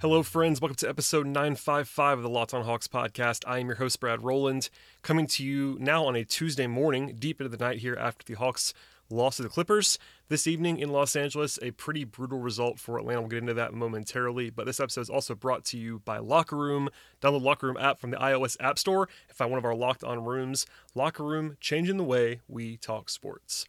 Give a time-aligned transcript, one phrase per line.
[0.00, 0.62] Hello, friends.
[0.62, 3.44] Welcome to episode 955 of the Locked On Hawks podcast.
[3.46, 4.70] I am your host, Brad Rowland,
[5.02, 8.32] coming to you now on a Tuesday morning, deep into the night here after the
[8.32, 8.72] Hawks
[9.10, 9.98] lost to the Clippers.
[10.30, 13.20] This evening in Los Angeles, a pretty brutal result for Atlanta.
[13.20, 16.56] We'll get into that momentarily, but this episode is also brought to you by Locker
[16.56, 16.88] Room.
[17.20, 20.02] Download Locker Room app from the iOS App Store and find one of our Locked
[20.02, 20.64] On rooms.
[20.94, 23.66] Locker Room, changing the way we talk sports.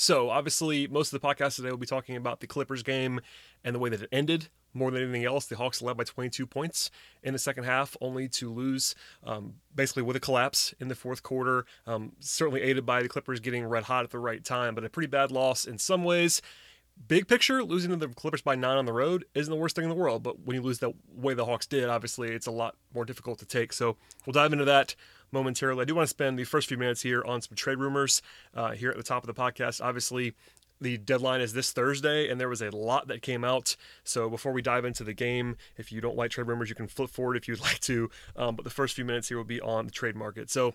[0.00, 3.20] So, obviously, most of the podcast today will be talking about the Clippers game
[3.62, 4.48] and the way that it ended.
[4.72, 6.90] More than anything else, the Hawks led by 22 points
[7.22, 11.22] in the second half, only to lose um, basically with a collapse in the fourth
[11.22, 11.66] quarter.
[11.86, 14.88] Um, certainly aided by the Clippers getting red hot at the right time, but a
[14.88, 16.40] pretty bad loss in some ways.
[17.06, 19.84] Big picture, losing to the Clippers by nine on the road isn't the worst thing
[19.84, 22.50] in the world, but when you lose the way the Hawks did, obviously it's a
[22.50, 23.74] lot more difficult to take.
[23.74, 24.94] So we'll dive into that
[25.32, 25.82] momentarily.
[25.82, 28.22] I do want to spend the first few minutes here on some trade rumors
[28.54, 29.82] uh, here at the top of the podcast.
[29.82, 30.34] Obviously,
[30.80, 33.76] the deadline is this Thursday, and there was a lot that came out.
[34.02, 36.88] So before we dive into the game, if you don't like trade rumors, you can
[36.88, 38.10] flip forward if you'd like to.
[38.36, 40.50] Um, but the first few minutes here will be on the trade market.
[40.50, 40.74] So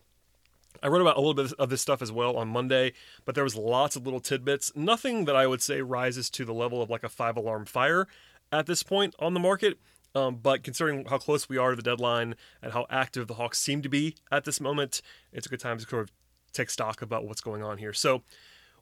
[0.84, 3.44] I wrote about a little bit of this stuff as well on Monday, but there
[3.44, 4.72] was lots of little tidbits.
[4.75, 8.08] Nothing that I would say rises to the level of like a five alarm fire
[8.52, 9.80] at this point on the market.
[10.16, 13.60] Um, but considering how close we are to the deadline and how active the Hawks
[13.60, 16.12] seem to be at this moment, it's a good time to sort of
[16.54, 17.94] take stock about what's going on here.
[17.94, 18.24] So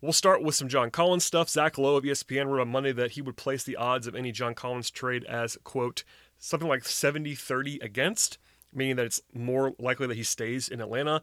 [0.04, 1.48] We'll start with some John Collins stuff.
[1.48, 4.34] Zach Lowe of ESPN wrote on Monday that he would place the odds of any
[4.34, 6.04] John Collins trade as, quote,
[6.38, 8.38] something like 70 30 against,
[8.74, 11.22] meaning that it's more likely that he stays in Atlanta.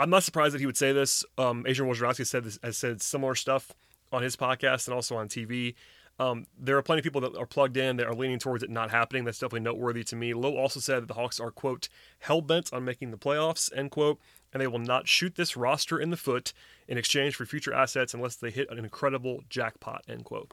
[0.00, 1.24] I'm not surprised that he would say this.
[1.38, 3.72] Um, Adrian Wojnarowski said this, has said similar stuff
[4.10, 5.76] on his podcast and also on TV.
[6.18, 8.70] Um, there are plenty of people that are plugged in that are leaning towards it
[8.70, 9.24] not happening.
[9.24, 10.34] That's definitely noteworthy to me.
[10.34, 11.88] Lowe also said that the Hawks are, quote,
[12.20, 14.18] hell bent on making the playoffs, end quote,
[14.52, 16.52] and they will not shoot this roster in the foot
[16.88, 20.52] in exchange for future assets unless they hit an incredible jackpot, end quote.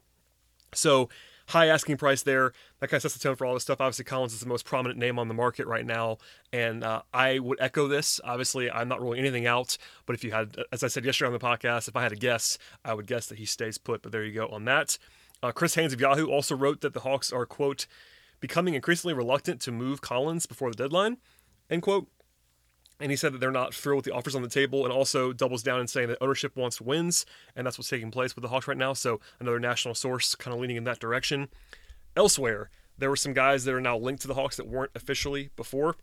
[0.73, 1.09] So,
[1.47, 2.51] high asking price there.
[2.79, 3.79] That kind of sets the tone for all this stuff.
[3.79, 6.17] Obviously, Collins is the most prominent name on the market right now,
[6.51, 8.19] and uh, I would echo this.
[8.23, 11.33] Obviously, I'm not ruling anything out, but if you had, as I said yesterday on
[11.33, 14.01] the podcast, if I had a guess, I would guess that he stays put.
[14.01, 14.97] But there you go on that.
[15.45, 17.85] Uh, Chris Haynes of Yahoo also wrote that the Hawks are, quote,
[18.39, 21.17] becoming increasingly reluctant to move Collins before the deadline,
[21.69, 22.07] end quote.
[22.99, 25.33] And he said that they're not thrilled with the offers on the table and also
[25.33, 28.47] doubles down in saying that ownership wants wins, and that's what's taking place with the
[28.47, 28.93] Hawks right now.
[28.93, 31.49] So another national source kind of leaning in that direction.
[32.15, 35.51] Elsewhere, there were some guys that are now linked to the Hawks that weren't officially
[35.55, 35.95] before.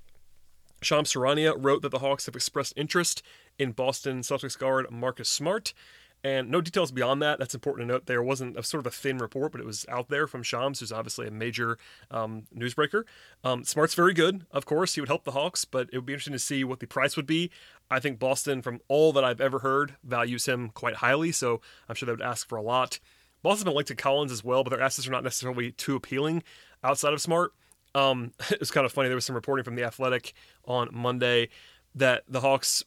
[0.83, 3.23] Shams Charania wrote that the Hawks have expressed interest
[3.59, 5.75] in Boston Celtics guard Marcus Smart.
[6.25, 7.41] And no details beyond that.
[7.41, 8.07] That's important to note.
[8.07, 10.79] There wasn't a sort of a thin report, but it was out there from Shams,
[10.79, 11.79] who's obviously a major
[12.13, 13.03] um, newsbreaker.
[13.43, 14.95] Um, Smart's very good, of course.
[14.95, 17.17] He would help the Hawks, but it would be interesting to see what the price
[17.17, 17.51] would be.
[17.91, 21.97] I think Boston, from all that I've ever heard, values him quite highly, so I'm
[21.97, 23.01] sure they would ask for a lot.
[23.43, 26.45] Boston's been linked to Collins as well, but their assets are not necessarily too appealing
[26.85, 27.53] outside of Smart.
[27.97, 29.09] Um, it was kind of funny.
[29.09, 30.35] There was some reporting from The Athletic
[30.65, 31.49] on Monday
[31.97, 32.85] that the Hawks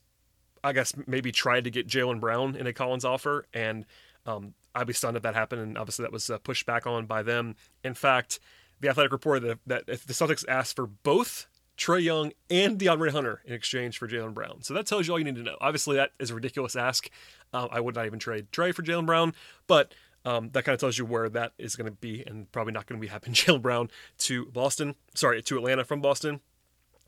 [0.65, 3.85] I guess maybe tried to get Jaylen Brown in a Collins offer, and
[4.25, 5.61] um, I'd be stunned if that happened.
[5.61, 7.55] And obviously, that was uh, pushed back on by them.
[7.83, 8.39] In fact,
[8.81, 11.45] the Athletic reported that, that if the Celtics asked for both
[11.77, 15.19] Trae Young and DeAndre Hunter in exchange for Jaylen Brown, so that tells you all
[15.19, 15.57] you need to know.
[15.61, 17.09] Obviously, that is a ridiculous ask.
[17.53, 19.33] Uh, I would not even trade Trae for Jaylen Brown,
[19.67, 19.93] but
[20.25, 22.87] um, that kind of tells you where that is going to be, and probably not
[22.87, 23.35] going to be happening.
[23.35, 26.41] Jaylen Brown to Boston, sorry, to Atlanta from Boston.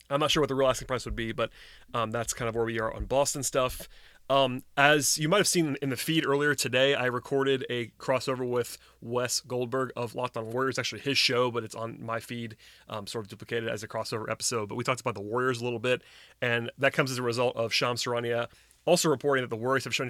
[0.09, 1.49] I'm not sure what the real asking price would be, but
[1.93, 3.89] um, that's kind of where we are on Boston stuff.
[4.29, 8.47] Um, as you might have seen in the feed earlier today, I recorded a crossover
[8.47, 10.77] with Wes Goldberg of Locked On Warriors.
[10.77, 12.57] Actually, his show, but it's on my feed,
[12.89, 14.67] um, sort of duplicated as a crossover episode.
[14.67, 16.01] But we talked about the Warriors a little bit,
[16.41, 18.47] and that comes as a result of Shams Charania
[18.87, 20.09] also reporting that the Warriors have shown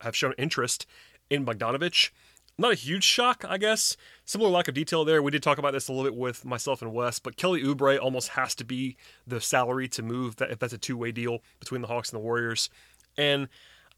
[0.00, 0.86] have shown interest
[1.28, 2.10] in Bogdanovich
[2.58, 3.96] not a huge shock, I guess.
[4.24, 5.22] Similar lack of detail there.
[5.22, 7.98] We did talk about this a little bit with myself and Wes, but Kelly Oubre
[8.00, 8.96] almost has to be
[9.26, 12.24] the salary to move that if that's a two-way deal between the Hawks and the
[12.24, 12.68] Warriors.
[13.16, 13.48] And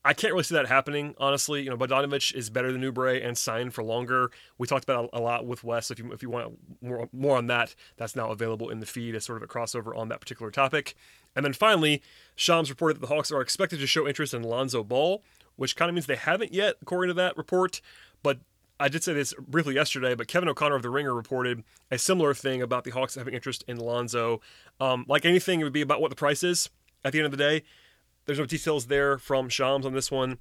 [0.06, 1.62] I can't really see that happening, honestly.
[1.62, 4.30] You know, Bogdanovich is better than Oubre and signed for longer.
[4.58, 5.90] We talked about a lot with Wes.
[5.90, 9.14] If you if you want more more on that, that's now available in the feed
[9.14, 10.94] as sort of a crossover on that particular topic.
[11.34, 12.02] And then finally,
[12.36, 15.22] Shams reported that the Hawks are expected to show interest in Lonzo Ball,
[15.56, 17.80] which kind of means they haven't yet, according to that report.
[18.24, 18.40] But
[18.80, 21.62] I did say this briefly yesterday, but Kevin O'Connor of The Ringer reported
[21.92, 24.40] a similar thing about the Hawks having interest in Lonzo.
[24.80, 26.70] Um, like anything, it would be about what the price is
[27.04, 27.62] at the end of the day.
[28.26, 30.38] There's no details there from Shams on this one.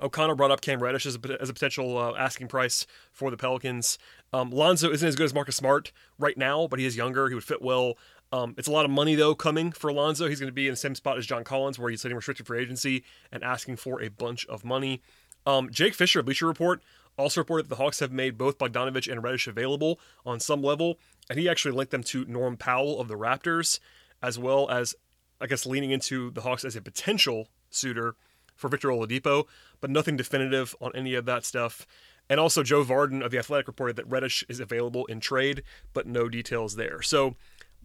[0.00, 3.36] O'Connor brought up Cam Reddish as a, as a potential uh, asking price for the
[3.36, 3.98] Pelicans.
[4.32, 7.28] Um, Lonzo isn't as good as Marcus Smart right now, but he is younger.
[7.28, 7.94] He would fit well.
[8.32, 10.28] Um, it's a lot of money though coming for Lonzo.
[10.28, 12.46] He's going to be in the same spot as John Collins, where he's sitting restricted
[12.46, 15.00] for agency and asking for a bunch of money.
[15.46, 16.82] Um, Jake Fisher of Bleacher Report
[17.16, 20.98] also reported that the Hawks have made both Bogdanovich and Reddish available on some level,
[21.30, 23.78] and he actually linked them to Norm Powell of the Raptors,
[24.22, 24.94] as well as,
[25.40, 28.16] I guess, leaning into the Hawks as a potential suitor
[28.54, 29.44] for Victor Oladipo,
[29.80, 31.86] but nothing definitive on any of that stuff.
[32.28, 36.06] And also, Joe Vardon of The Athletic reported that Reddish is available in trade, but
[36.06, 37.00] no details there.
[37.00, 37.36] So,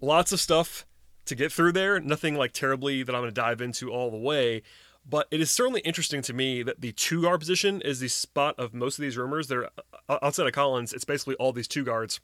[0.01, 0.85] lots of stuff
[1.25, 1.99] to get through there.
[1.99, 4.63] Nothing like terribly that I'm going to dive into all the way.
[5.07, 8.55] But it is certainly interesting to me that the two guard position is the spot
[8.57, 9.47] of most of these rumors.
[9.47, 9.69] They're
[10.09, 12.19] outside of Collins, it's basically all these two guards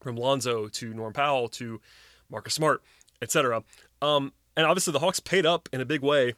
[0.00, 1.80] from Lonzo to Norm Powell to
[2.28, 2.82] Marcus Smart,
[3.20, 3.62] etc.
[4.00, 6.34] Um, and obviously, the Hawks paid up in a big way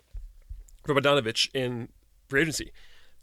[0.85, 1.89] for Bogdanovich in
[2.29, 2.73] free agency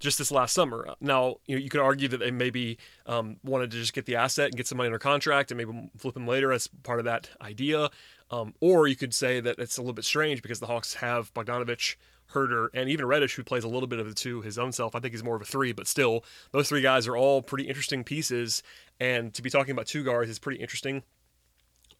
[0.02, 0.88] just this last summer.
[1.00, 4.16] Now, you know, you could argue that they maybe um, wanted to just get the
[4.16, 7.06] asset and get some money under contract and maybe flip him later as part of
[7.06, 7.90] that idea.
[8.32, 11.34] Um, or you could say that it's a little bit strange because the Hawks have
[11.34, 11.96] Bogdanovich,
[12.34, 14.96] Huerter, and even Reddish, who plays a little bit of the two his own self.
[14.96, 17.68] I think he's more of a three, but still, those three guys are all pretty
[17.68, 18.64] interesting pieces.
[19.00, 21.04] And to be talking about two guards is pretty interesting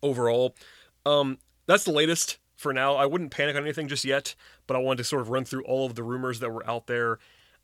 [0.04, 0.56] overall.
[1.06, 2.96] Um, that's the latest for now.
[2.96, 4.36] I wouldn't panic on anything just yet,
[4.68, 6.88] but I wanted to sort of run through all of the rumors that were out
[6.88, 7.20] there.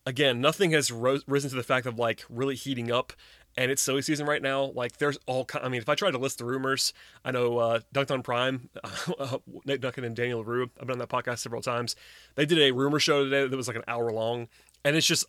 [0.07, 3.11] Again, nothing has ro- risen to the fact of like really heating up,
[3.57, 4.71] and it's silly season right now.
[4.73, 6.93] Like there's all, kind, I mean, if I try to list the rumors,
[7.25, 8.69] I know uh, Dunc'd On Prime,
[9.19, 10.71] uh, Nate Duncan and Daniel Leroux.
[10.79, 11.97] I've been on that podcast several times.
[12.35, 14.47] They did a rumor show today that was like an hour long,
[14.85, 15.25] and it's just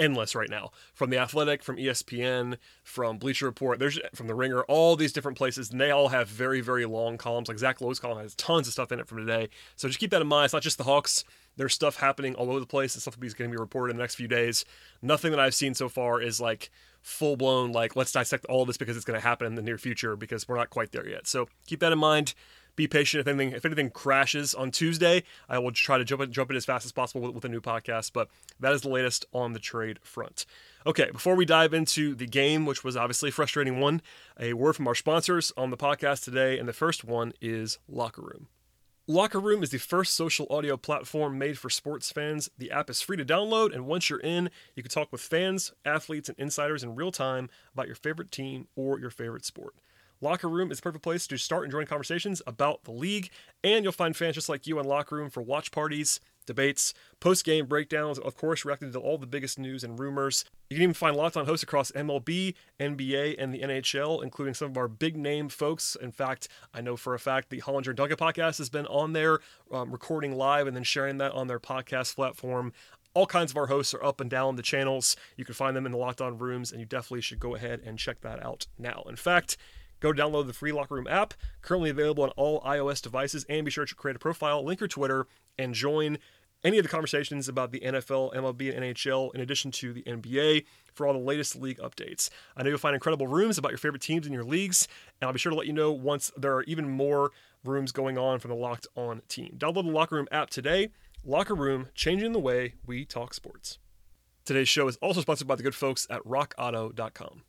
[0.00, 0.72] endless right now.
[0.94, 5.38] From the Athletic, from ESPN, from Bleacher Report, there's from the Ringer, all these different
[5.38, 7.46] places, and they all have very, very long columns.
[7.46, 9.48] Like Zach Lowe's column has tons of stuff in it from today.
[9.76, 10.46] So just keep that in mind.
[10.46, 11.22] It's not just the Hawks.
[11.58, 13.96] There's stuff happening all over the place, and stuff is going to be reported in
[13.98, 14.64] the next few days.
[15.02, 16.70] Nothing that I've seen so far is like
[17.02, 19.78] full blown like let's dissect all this because it's going to happen in the near
[19.78, 21.26] future because we're not quite there yet.
[21.26, 22.34] So keep that in mind
[22.78, 23.20] be patient.
[23.20, 26.56] If anything, if anything crashes on Tuesday, I will try to jump in, jump in
[26.56, 28.12] as fast as possible with, with a new podcast.
[28.14, 28.28] But
[28.60, 30.46] that is the latest on the trade front.
[30.86, 34.00] Okay, before we dive into the game, which was obviously a frustrating one,
[34.40, 38.22] a word from our sponsors on the podcast today, and the first one is Locker
[38.22, 38.46] Room.
[39.10, 42.50] Locker Room is the first social audio platform made for sports fans.
[42.58, 45.72] The app is free to download, and once you're in, you can talk with fans,
[45.82, 49.74] athletes, and insiders in real time about your favorite team or your favorite sport.
[50.20, 53.30] Locker Room is the perfect place to start and join conversations about the league,
[53.64, 57.44] and you'll find fans just like you on Locker Room for watch parties, debates, post
[57.44, 60.44] game breakdowns, of course, reacting to all the biggest news and rumors.
[60.68, 64.70] You can even find lots on hosts across MLB, NBA, and the NHL, including some
[64.70, 65.96] of our big name folks.
[66.00, 69.38] In fact, I know for a fact the Hollinger Duncan podcast has been on there,
[69.70, 72.72] um, recording live and then sharing that on their podcast platform.
[73.14, 75.16] All kinds of our hosts are up and down the channels.
[75.36, 77.80] You can find them in the Locked On rooms, and you definitely should go ahead
[77.84, 79.04] and check that out now.
[79.08, 79.56] In fact,
[80.00, 83.70] Go download the free Locker Room app, currently available on all iOS devices, and be
[83.70, 85.26] sure to create a profile, link your Twitter,
[85.58, 86.18] and join
[86.64, 90.64] any of the conversations about the NFL, MLB, and NHL, in addition to the NBA,
[90.92, 92.30] for all the latest league updates.
[92.56, 94.88] I know you'll find incredible rooms about your favorite teams in your leagues,
[95.20, 97.30] and I'll be sure to let you know once there are even more
[97.64, 99.54] rooms going on from the Locked On team.
[99.58, 100.90] Download the Locker Room app today.
[101.24, 103.78] Locker Room, changing the way we talk sports.
[104.44, 107.42] Today's show is also sponsored by the good folks at RockAuto.com.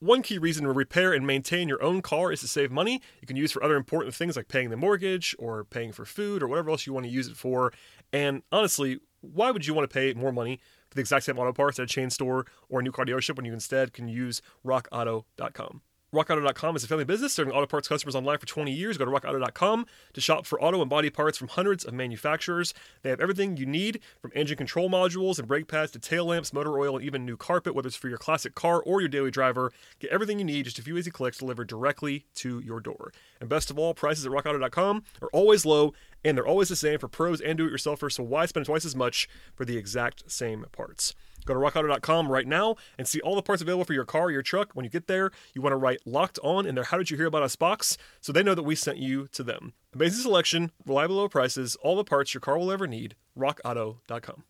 [0.00, 3.00] One key reason to repair and maintain your own car is to save money.
[3.22, 6.42] You can use for other important things like paying the mortgage or paying for food
[6.42, 7.72] or whatever else you want to use it for.
[8.12, 11.52] And honestly, why would you want to pay more money for the exact same auto
[11.52, 14.42] parts at a chain store or a new car dealership when you instead can use
[14.64, 15.82] rockauto.com?
[16.14, 18.96] RockAuto.com is a family business serving auto parts customers online for 20 years.
[18.96, 22.72] Go to RockAuto.com to shop for auto and body parts from hundreds of manufacturers.
[23.02, 26.52] They have everything you need from engine control modules and brake pads to tail lamps,
[26.52, 29.30] motor oil, and even new carpet, whether it's for your classic car or your daily
[29.30, 29.72] driver.
[29.98, 33.12] Get everything you need, just a few easy clicks delivered directly to your door.
[33.40, 35.92] And best of all, prices at RockAuto.com are always low
[36.26, 38.84] and they're always the same for pros and do it yourselfers, so why spend twice
[38.84, 41.14] as much for the exact same parts?
[41.44, 44.30] Go to rockauto.com right now and see all the parts available for your car or
[44.32, 44.72] your truck.
[44.74, 47.16] When you get there, you want to write locked on in their How Did You
[47.16, 49.72] Hear About Us box so they know that we sent you to them.
[49.94, 53.14] Amazing selection, reliable low prices, all the parts your car will ever need.
[53.38, 54.42] RockAuto.com.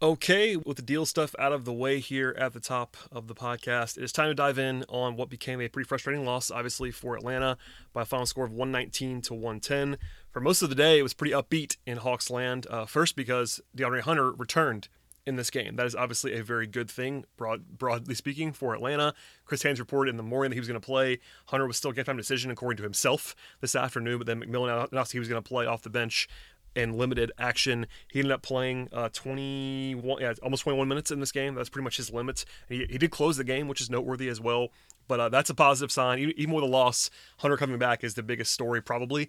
[0.00, 3.34] Okay, with the deal stuff out of the way here at the top of the
[3.34, 6.92] podcast, it is time to dive in on what became a pretty frustrating loss, obviously,
[6.92, 7.58] for Atlanta
[7.92, 9.98] by a final score of 119 to 110.
[10.30, 12.66] For most of the day, it was pretty upbeat in Hawks land.
[12.68, 14.88] Uh, first, because DeAndre Hunter returned
[15.28, 15.76] in this game.
[15.76, 19.14] That is obviously a very good thing, broad, broadly speaking, for Atlanta.
[19.44, 21.18] Chris Haynes reported in the morning that he was going to play.
[21.46, 25.12] Hunter was still game time decision according to himself this afternoon, but then McMillan announced
[25.12, 26.28] he was going to play off the bench
[26.74, 27.86] in limited action.
[28.10, 31.54] He ended up playing uh, 21, yeah, almost 21 minutes in this game.
[31.54, 32.44] That's pretty much his limit.
[32.68, 34.68] He, he did close the game, which is noteworthy as well.
[35.08, 36.18] But uh, that's a positive sign.
[36.18, 39.28] Even with a loss, Hunter coming back is the biggest story probably,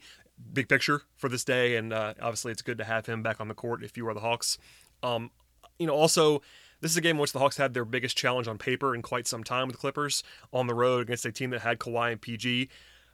[0.53, 1.75] big picture for this day.
[1.75, 4.13] And uh, obviously, it's good to have him back on the court if you are
[4.13, 4.57] the Hawks.
[5.03, 5.31] Um,
[5.77, 6.41] you know, also.
[6.81, 9.01] This is a game in which the Hawks had their biggest challenge on paper in
[9.01, 12.13] quite some time with the Clippers on the road against a team that had Kawhi
[12.13, 12.69] and PG.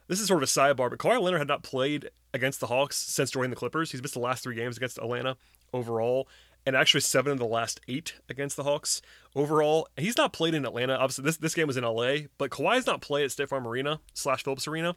[0.08, 2.96] This is sort of a sidebar, but Kawhi Leonard had not played against the Hawks
[2.96, 3.92] since joining the Clippers.
[3.92, 5.38] He's missed the last three games against Atlanta
[5.74, 6.28] overall,
[6.66, 9.02] and actually seven of the last eight against the Hawks
[9.36, 9.88] overall.
[9.98, 10.96] He's not played in Atlanta.
[10.96, 14.00] Obviously, this, this game was in LA, but Kawhi's not played at State Farm Arena
[14.14, 14.96] slash Phillips Arena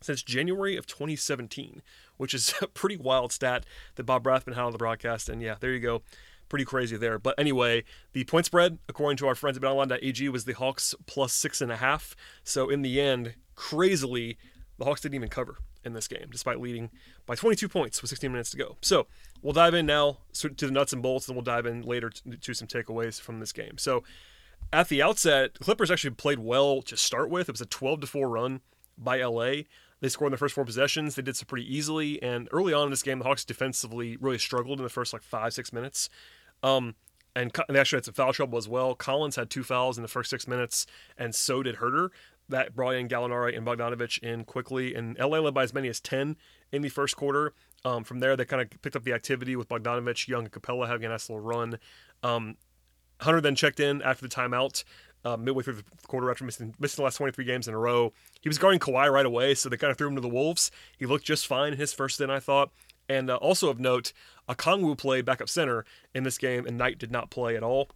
[0.00, 1.82] since January of 2017,
[2.16, 3.64] which is a pretty wild stat
[3.96, 5.28] that Bob Rathbun had on the broadcast.
[5.28, 6.02] And yeah, there you go.
[6.48, 7.18] Pretty crazy there.
[7.18, 11.32] But anyway, the point spread, according to our friends at BetOnline.ag, was the Hawks plus
[11.32, 12.16] six and a half.
[12.42, 14.36] So in the end, crazily,
[14.78, 16.90] the Hawks didn't even cover in this game, despite leading
[17.26, 18.76] by 22 points with 16 minutes to go.
[18.82, 19.06] So
[19.42, 22.54] we'll dive in now to the nuts and bolts, and we'll dive in later to
[22.54, 23.78] some takeaways from this game.
[23.78, 24.02] So
[24.72, 27.48] at the outset, Clippers actually played well to start with.
[27.48, 28.60] It was a 12 to 4 run
[28.96, 29.62] by LA.
[30.00, 31.14] They scored in the first four possessions.
[31.14, 32.22] They did so pretty easily.
[32.22, 35.22] And early on in this game, the Hawks defensively really struggled in the first like
[35.22, 36.08] five, six minutes.
[36.62, 36.94] Um,
[37.36, 38.94] and they actually had some foul trouble as well.
[38.94, 42.08] Collins had two fouls in the first six minutes, and so did Huerter.
[42.48, 46.00] that brought in Gallinari and Bogdanovich in quickly, and LA led by as many as
[46.00, 46.36] 10
[46.72, 47.52] in the first quarter.
[47.84, 50.88] Um, from there, they kind of picked up the activity with Bogdanovich, Young, and Capela
[50.88, 51.78] having a nice little run.
[52.24, 52.56] Um,
[53.20, 54.82] Hunter then checked in after the timeout.
[55.22, 58.10] Uh, midway through the quarter after missing, missing the last 23 games in a row.
[58.40, 60.70] He was guarding Kawhi right away, so they kind of threw him to the Wolves.
[60.96, 62.70] He looked just fine in his first stint, I thought.
[63.06, 64.12] And uh, also of note,
[64.48, 65.84] Okongwu played backup center
[66.14, 67.90] in this game, and Knight did not play at all.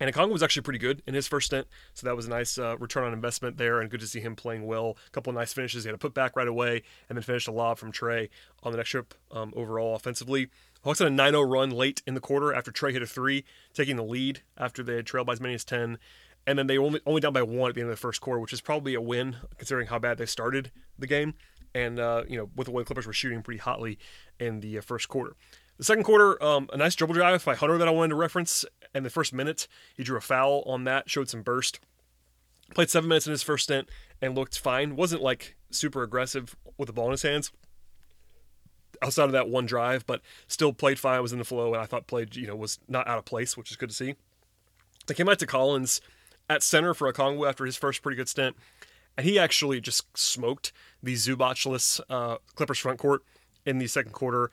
[0.00, 2.56] And Okongwu was actually pretty good in his first stint, so that was a nice
[2.56, 4.96] uh, return on investment there, and good to see him playing well.
[5.08, 5.82] A couple of nice finishes.
[5.82, 8.28] He had a put back right away, and then finished a lob from Trae
[8.62, 10.50] on the next trip um, overall offensively.
[10.84, 13.44] Hawks had a 9 0 run late in the quarter after Trae hit a three,
[13.74, 15.98] taking the lead after they had trailed by as many as 10.
[16.48, 18.40] And then they only only down by one at the end of the first quarter,
[18.40, 21.34] which is probably a win considering how bad they started the game.
[21.74, 23.98] And, uh, you know, with the way the Clippers were shooting pretty hotly
[24.40, 25.36] in the uh, first quarter.
[25.76, 28.64] The second quarter, um, a nice dribble drive by Hunter that I wanted to reference.
[28.94, 31.80] In the first minute, he drew a foul on that, showed some burst.
[32.74, 33.90] Played seven minutes in his first stint
[34.22, 34.96] and looked fine.
[34.96, 37.52] Wasn't like super aggressive with the ball in his hands
[39.02, 41.20] outside of that one drive, but still played fine.
[41.20, 43.54] Was in the flow, and I thought played you know was not out of place,
[43.54, 44.14] which is good to see.
[45.06, 46.00] They came out to Collins
[46.48, 48.56] at center for a Okongwu after his first pretty good stint,
[49.16, 53.22] and he actually just smoked the Zubachless uh, Clippers front court
[53.64, 54.50] in the second quarter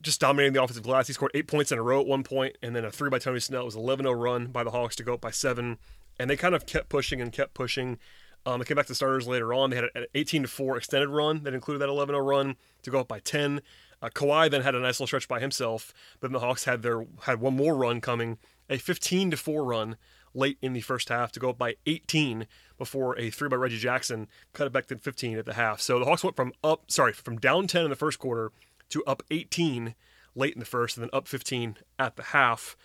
[0.00, 1.06] just dominating the offensive glass.
[1.06, 3.18] He scored eight points in a row at one point, and then a three by
[3.18, 3.62] Tony Snell.
[3.62, 5.78] It was 11 0 run by the Hawks to go up by seven.
[6.18, 7.98] And they kind of kept pushing and kept pushing.
[8.46, 9.70] Um, they came back to starters later on.
[9.70, 13.00] They had an 18 4 extended run that included that 11 0 run to go
[13.00, 13.60] up by 10.
[14.00, 16.82] Uh, Kawhi then had a nice little stretch by himself, but then the Hawks had
[16.82, 18.38] their had one more run coming,
[18.70, 19.96] a 15 4 run
[20.38, 22.46] late in the first half to go up by 18
[22.78, 25.80] before a three by Reggie Jackson cut it back to 15 at the half.
[25.80, 28.52] So the Hawks went from up, sorry, from down 10 in the first quarter
[28.90, 29.94] to up 18
[30.34, 32.76] late in the first, and then up 15 at the half.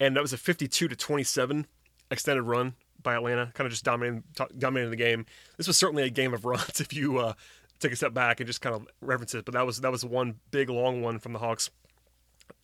[0.00, 1.66] And that was a 52 to 27
[2.10, 4.24] extended run by Atlanta, kind of just dominating
[4.58, 5.24] dominating the game.
[5.56, 7.34] This was certainly a game of runs if you uh,
[7.78, 9.44] take a step back and just kind of reference it.
[9.44, 11.70] But that was that was one big long one from the Hawks.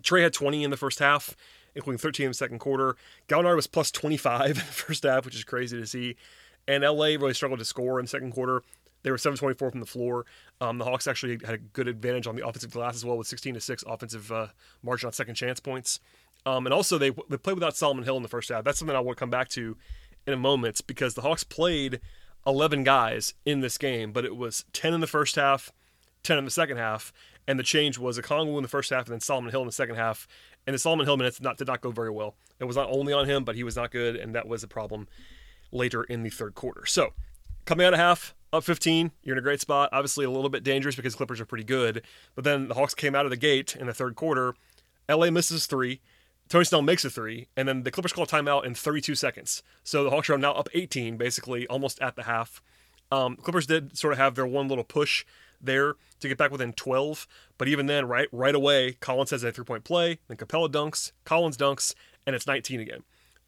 [0.02, 1.36] Trae had 20 in the first half,
[1.74, 2.96] including 13 in the second quarter.
[3.28, 6.16] Gallinari was plus 25 in the first half, which is crazy to see.
[6.66, 8.62] And LA really struggled to score in the second quarter.
[9.02, 10.24] They were 724 from the floor.
[10.62, 13.26] Um, the Hawks actually had a good advantage on the offensive glass as well with
[13.26, 14.46] 16 to 6 offensive uh,
[14.82, 16.00] margin on second chance points.
[16.46, 18.64] Um, and also, they, they played without Solomon Hill in the first half.
[18.64, 19.76] That's something I want to come back to
[20.26, 22.00] in a moment because the Hawks played
[22.46, 25.72] 11 guys in this game, but it was 10 in the first half,
[26.22, 27.12] 10 in the second half.
[27.46, 29.66] And the change was a Okongwu in the first half and then Solomon Hill in
[29.66, 30.26] the second half.
[30.66, 32.34] And the Solomon Hill minutes not, did not go very well.
[32.58, 34.68] It was not only on him, but he was not good, and that was a
[34.68, 35.08] problem
[35.72, 36.86] later in the third quarter.
[36.86, 37.12] So,
[37.64, 39.90] coming out of half, up 15, you're in a great spot.
[39.92, 42.02] Obviously, a little bit dangerous because Clippers are pretty good.
[42.34, 44.54] But then the Hawks came out of the gate in the third quarter.
[45.08, 46.00] LA misses three.
[46.48, 49.62] Tony Snell makes a three, and then the Clippers call timeout in 32 seconds.
[49.82, 52.62] So the Hawks are now up 18, basically, almost at the half.
[53.10, 55.24] Um, Clippers did sort of have their one little push
[55.64, 57.26] there to get back within 12,
[57.58, 61.12] but even then, right right away, Collins has a three point play, then Capela dunks,
[61.24, 61.94] Collins dunks,
[62.26, 63.02] and it's 19 again.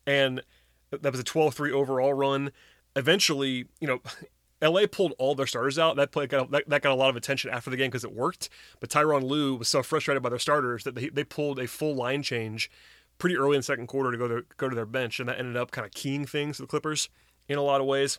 [0.06, 0.42] And
[0.90, 2.52] that was a 12 3 overall run.
[2.94, 4.00] Eventually, you know,
[4.62, 5.96] LA pulled all their starters out.
[5.96, 8.14] That play got, that, that got a lot of attention after the game because it
[8.14, 8.48] worked.
[8.80, 11.94] But Tyronn Lue was so frustrated by their starters that they, they pulled a full
[11.94, 12.70] line change
[13.18, 15.38] pretty early in the second quarter to go to go to their bench, and that
[15.38, 17.08] ended up kind of keying things to the Clippers
[17.48, 18.18] in a lot of ways.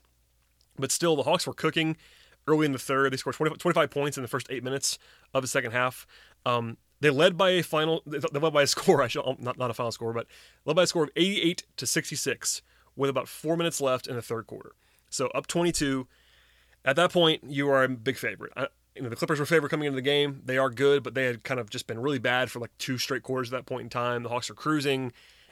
[0.78, 1.98] But still, the Hawks were cooking
[2.48, 3.12] early in the third.
[3.12, 4.98] They scored 20, 25 points in the first eight minutes
[5.34, 6.08] of the second half.
[6.46, 8.02] Um, They led by a final.
[8.06, 9.02] They led by a score.
[9.02, 10.28] I should not not a final score, but
[10.66, 12.62] led by a score of 88 to 66
[12.96, 14.72] with about four minutes left in the third quarter.
[15.10, 16.08] So up 22.
[16.84, 18.54] At that point, you are a big favorite.
[18.56, 20.42] I, you know, the Clippers were favorite coming into the game.
[20.46, 22.98] They are good, but they had kind of just been really bad for like two
[22.98, 24.24] straight quarters at that point in time.
[24.24, 25.12] The Hawks are cruising,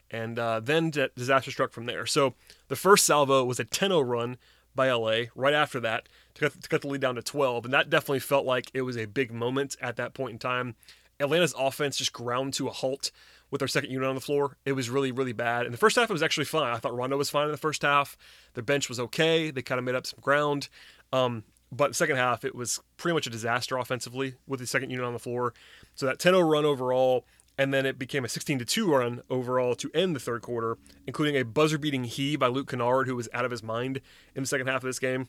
[0.10, 2.06] and uh, then disaster struck from there.
[2.06, 2.36] So
[2.70, 4.38] the first salvo was a 10 0 run
[4.76, 7.66] by LA right after that to cut, to cut the lead down to 12.
[7.66, 10.76] And that definitely felt like it was a big moment at that point in time.
[11.20, 13.12] Atlanta's offense just ground to a halt
[13.52, 14.58] with their second unit on the floor.
[14.66, 15.66] It was really, really bad.
[15.66, 16.74] In the first half, it was actually fine.
[16.74, 18.18] I thought Rondo was fine in the first half.
[18.54, 19.52] Their bench was okay.
[19.52, 20.68] They kind of made up some ground.
[21.14, 24.90] Um, but the second half, it was pretty much a disaster offensively with the second
[24.90, 25.54] unit on the floor.
[25.96, 27.26] So that 10 0 run overall,
[27.58, 30.78] and then it became a 16 to 2 run overall to end the third quarter,
[31.08, 34.02] including a buzzer beating he by Luke Kennard, who was out of his mind
[34.36, 35.28] in the second half of this game.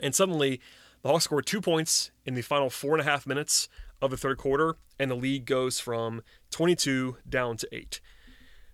[0.00, 0.60] And suddenly,
[1.02, 3.68] the Hawks scored two points in the final four and a half minutes
[4.00, 8.00] of the third quarter, and the lead goes from 22 down to 8.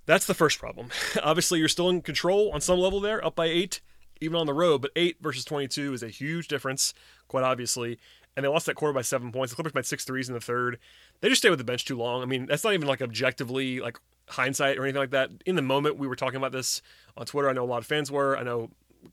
[0.06, 0.88] That's the first problem.
[1.22, 3.80] Obviously, you're still in control on some level there, up by 8,
[4.20, 6.94] even on the road, but 8 versus 22 is a huge difference,
[7.28, 7.98] quite obviously.
[8.36, 9.52] And they lost that quarter by seven points.
[9.52, 10.78] The Clippers made six threes in the third.
[11.20, 12.22] They just stayed with the bench too long.
[12.22, 13.98] I mean, that's not even like objectively like
[14.28, 15.30] hindsight or anything like that.
[15.46, 16.82] In the moment, we were talking about this
[17.16, 17.48] on Twitter.
[17.48, 18.36] I know a lot of fans were.
[18.36, 18.70] I know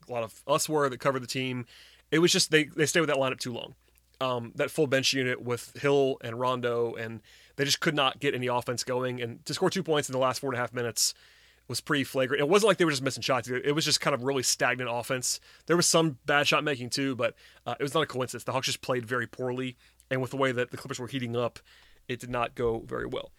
[0.08, 1.66] a lot of us were that covered the team.
[2.10, 3.74] It was just they they stayed with that lineup too long.
[4.20, 7.20] Um, that full bench unit with Hill and Rondo, and
[7.56, 9.20] they just could not get any offense going.
[9.20, 11.14] And to score two points in the last four and a half minutes
[11.68, 12.40] was pretty flagrant.
[12.40, 13.48] It wasn't like they were just missing shots.
[13.48, 15.40] It was just kind of really stagnant offense.
[15.66, 17.34] There was some bad shot making too, but
[17.66, 18.44] uh, it was not a coincidence.
[18.44, 19.76] The Hawks just played very poorly,
[20.10, 21.58] and with the way that the Clippers were heating up,
[22.08, 23.30] it did not go very well.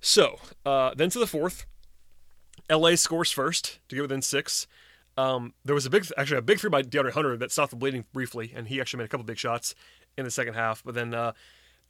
[0.00, 1.66] So uh, then to the fourth,
[2.70, 4.66] LA scores first to get within six.
[5.18, 7.76] Um, there was a big, actually a big three by DeAndre Hunter that stopped the
[7.76, 9.74] bleeding briefly, and he actually made a couple big shots
[10.16, 10.82] in the second half.
[10.84, 11.32] But then uh,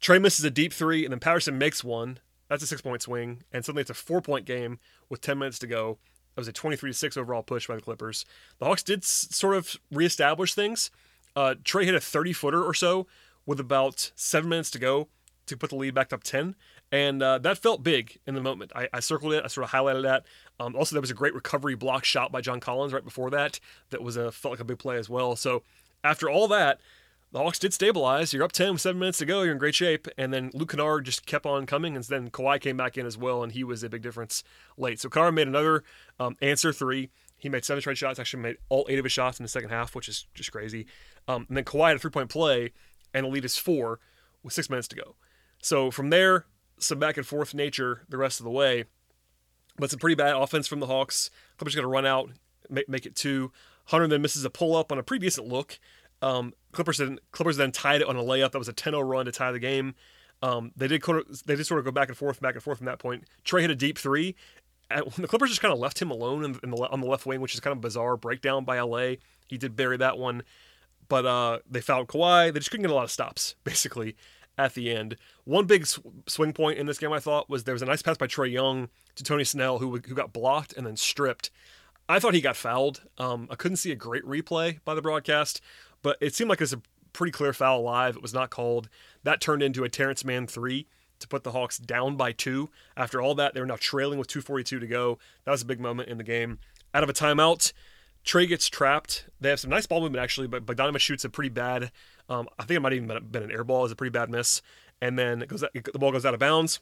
[0.01, 2.21] Trae misses a deep three, and then Patterson makes one.
[2.49, 5.59] That's a six point swing, and suddenly it's a four point game with 10 minutes
[5.61, 5.99] to go.
[6.37, 8.25] It was a 23 6 overall push by the Clippers.
[8.59, 10.91] The Hawks did s- sort of reestablish things.
[11.35, 13.07] Uh, Trae hit a 30 footer or so
[13.47, 15.09] with about seven minutes to go
[15.47, 16.55] to put the lead back up 10.
[16.93, 18.73] And uh, that felt big in the moment.
[18.75, 19.45] I, I, circled it.
[19.45, 20.25] I sort of highlighted that.
[20.61, 23.61] Um, also, there was a great recovery block shot by John Collins right before that.
[23.91, 25.37] That was a felt like a big play as well.
[25.37, 25.63] So
[26.05, 26.81] after all that,
[27.37, 28.33] the Hawks did stabilize.
[28.33, 29.43] You're up 10 with seven minutes to go.
[29.43, 30.09] You're in great shape.
[30.17, 31.95] And then Luke Kennard just kept on coming.
[31.95, 34.43] And then Kawhi came back in as well, and he was a big difference
[34.79, 35.01] late.
[35.01, 35.85] So Kennard made another
[36.19, 37.11] um, answer three.
[37.37, 38.19] He made seven straight shots.
[38.19, 40.87] Actually, made all eight of his shots in the second half, which is just crazy.
[41.29, 42.73] Um, and then Kawhi had a three point play,
[43.13, 44.01] and the lead is four
[44.43, 45.17] with six minutes to go.
[45.61, 46.47] So from there,
[46.79, 48.85] some back and forth nature the rest of the way.
[49.77, 51.29] But some pretty bad offense from the Hawks.
[51.59, 52.31] Clippers going to run out,
[52.71, 53.53] make, make it two.
[53.89, 55.79] Hunter then misses a pull up on a pretty decent look.
[56.27, 58.53] Um, Clippers then Clippers then tied it on a layup.
[58.53, 59.95] That was a 10-0 run to tie the game.
[60.43, 61.03] Um, they did
[61.47, 63.25] they did sort of go back and forth, back and forth from that point.
[63.45, 64.35] Trae hit a deep three.
[64.91, 67.27] And the Clippers just kind of left him alone in, in the, on the left
[67.27, 69.15] wing, which is kind of bizarre breakdown by LA.
[69.47, 70.43] He did bury that one,
[71.09, 72.53] but uh, they fouled Kawhi.
[72.53, 74.17] They just couldn't get a lot of stops, basically,
[74.59, 75.17] at the end.
[75.45, 78.03] One big sw- swing point in this game, I thought, was there was a nice
[78.03, 81.51] pass by Trae Young to Tony Snell, who who got blocked and then stripped.
[82.09, 83.03] I thought he got fouled.
[83.19, 85.61] Um, I couldn't see a great replay by the broadcast,
[86.03, 86.83] but it seemed like it was a
[87.13, 88.17] pretty clear foul live.
[88.17, 88.89] It was not called.
[89.23, 90.87] That turned into a Terrence Mann three
[91.19, 92.71] to put the Hawks down by two.
[92.97, 95.19] After all that, they were now trailing with 2:42 to go.
[95.45, 96.59] That was a big moment in the game.
[96.93, 97.73] Out of a timeout,
[98.25, 99.27] Trae gets trapped.
[99.41, 101.91] They have some nice ball movement actually, but Bogdanovich shoots a pretty bad.
[102.29, 103.85] Um, I think it might even been an air ball.
[103.85, 104.63] It's a pretty bad miss,
[105.01, 106.81] and then goes the ball goes out of bounds.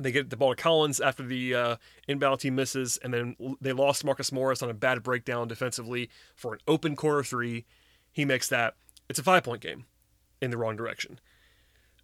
[0.00, 3.72] They get the ball to Collins after the uh, inbound team misses, and then they
[3.72, 7.64] lost Marcus Morris on a bad breakdown defensively for an open corner three.
[8.18, 8.74] He makes that.
[9.08, 9.84] It's a five point game
[10.42, 11.20] in the wrong direction.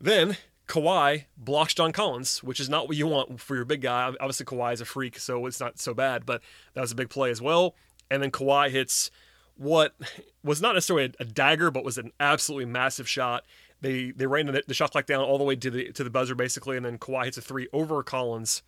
[0.00, 0.36] Then
[0.68, 4.14] Kawhi blocks John Collins, which is not what you want for your big guy.
[4.20, 6.40] Obviously, Kawhi is a freak, so it's not so bad, but
[6.74, 7.74] that was a big play as well.
[8.12, 9.10] And then Kawhi hits
[9.56, 9.96] what
[10.44, 13.44] was not necessarily a, dagger, but was an absolutely massive shot.
[13.80, 16.10] They they ran the, the shot clock down all the way to the to the
[16.10, 18.62] buzzer basically, and then Kawhi hits a three over Collins,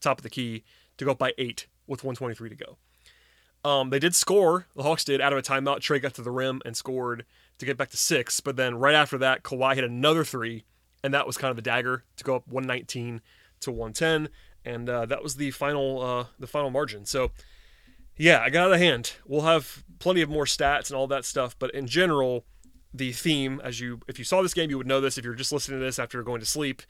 [0.00, 0.62] top of the key
[0.96, 2.78] to go up by eight with 123 to go.
[3.64, 4.66] Um, they did score.
[4.76, 5.80] The Hawks did out of a timeout.
[5.80, 7.24] Trae got to the rim and scored
[7.58, 8.40] to get back to six.
[8.40, 10.64] But then right after that, Kawhi hit another three,
[11.02, 13.20] and that was kind of a dagger to go up 119
[13.60, 14.28] to 110,
[14.64, 17.04] and uh, that was the final uh, the final margin.
[17.04, 17.32] So
[18.16, 19.14] yeah, I got out of hand.
[19.26, 22.44] We'll have plenty of more stats and all that stuff, but in general,
[22.92, 25.18] the theme, as you if you saw this game, you would know this.
[25.18, 26.82] If you're just listening to this after going to sleep,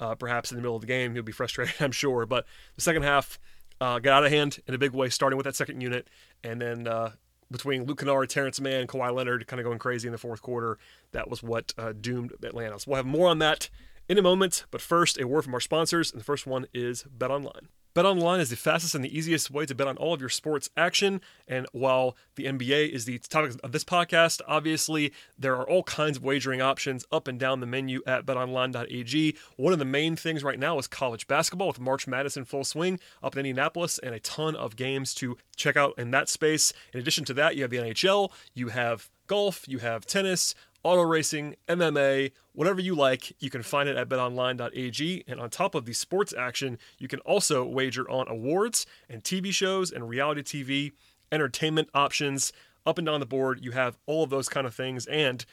[0.00, 2.26] uh, perhaps in the middle of the game, you'll be frustrated, I'm sure.
[2.26, 3.38] But the second half
[3.80, 6.08] uh, got out of hand in a big way, starting with that second unit,
[6.42, 7.12] and then uh,
[7.50, 10.78] between Luke Kennard, Terrence Mann, Kawhi Leonard kind of going crazy in the fourth quarter,
[11.12, 12.78] that was what uh, doomed Atlanta.
[12.78, 13.68] So we'll have more on that
[14.08, 17.04] in a moment, but first, a word from our sponsors, and the first one is
[17.16, 17.68] BetOnline.
[17.96, 20.68] BetOnline is the fastest and the easiest way to bet on all of your sports
[20.76, 21.22] action.
[21.48, 26.18] And while the NBA is the topic of this podcast, obviously there are all kinds
[26.18, 29.36] of wagering options up and down the menu at betonline.ag.
[29.56, 32.64] One of the main things right now is college basketball with March Madness in full
[32.64, 36.74] swing up in Indianapolis and a ton of games to check out in that space.
[36.92, 40.54] In addition to that, you have the NHL, you have golf, you have tennis,
[40.86, 45.24] auto racing, MMA, whatever you like, you can find it at betonline.ag.
[45.26, 49.50] And on top of the sports action, you can also wager on awards and TV
[49.52, 50.92] shows and reality TV,
[51.32, 52.52] entertainment options.
[52.86, 55.06] Up and down the board, you have all of those kind of things.
[55.06, 55.44] And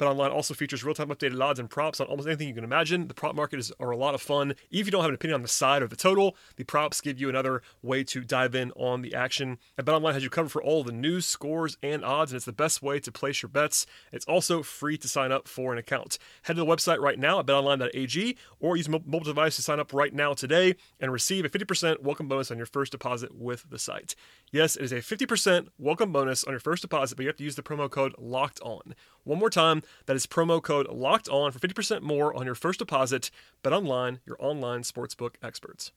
[0.00, 3.06] BetOnline also features real-time updated odds and props on almost anything you can imagine.
[3.06, 4.54] The prop market are a lot of fun.
[4.70, 7.20] If you don't have an opinion on the side or the total, the props give
[7.20, 9.58] you another way to dive in on the action.
[9.76, 12.52] And BetOnline has you covered for all the news, scores, and odds, and it's the
[12.52, 13.84] best way to place your bets.
[14.10, 16.16] It's also free to sign up for an account.
[16.42, 19.92] Head to the website right now at betonline.ag or use mobile device to sign up
[19.92, 23.78] right now today and receive a 50% welcome bonus on your first deposit with the
[23.78, 24.14] site.
[24.50, 27.44] Yes, it is a 50% welcome bonus on your first deposit, but you have to
[27.44, 28.94] use the promo code LOCKED ON.
[29.24, 32.78] One more time, that is promo code LOCKED ON for 50% more on your first
[32.78, 33.30] deposit.
[33.62, 35.92] Bet online, your online sportsbook experts.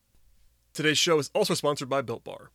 [0.73, 2.49] Today's show is also sponsored by Built Bar.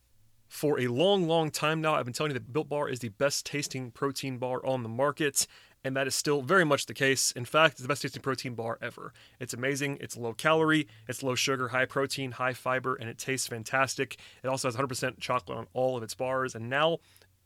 [0.47, 3.09] For a long, long time now, I've been telling you that Built Bar is the
[3.09, 5.47] best tasting protein bar on the market
[5.83, 7.31] and that is still very much the case.
[7.31, 9.13] In fact, it's the best tasting protein bar ever.
[9.39, 9.97] It's amazing.
[10.01, 14.17] It's low calorie, it's low sugar, high protein, high fiber, and it tastes fantastic.
[14.43, 16.55] It also has 100% chocolate on all of its bars.
[16.55, 16.97] And now,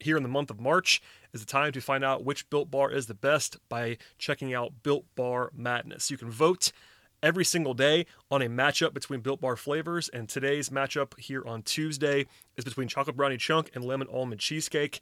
[0.03, 1.01] here in the month of March,
[1.33, 4.83] is the time to find out which Built Bar is the best by checking out
[4.83, 6.11] Built Bar Madness.
[6.11, 6.71] You can vote
[7.21, 11.63] every single day on a matchup between Built Bar flavors, and today's matchup here on
[11.63, 14.99] Tuesday is between Chocolate Brownie Chunk and Lemon Almond Cheesecake.